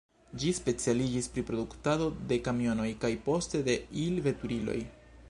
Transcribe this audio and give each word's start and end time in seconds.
Ĝi 0.43 0.53
specialiĝis 0.59 1.27
pri 1.35 1.43
produktado 1.49 2.07
de 2.31 2.39
kamionoj 2.49 2.89
kaj 3.05 3.15
poste 3.29 3.63
de 3.69 3.77
il-veturiloj. 4.07 4.79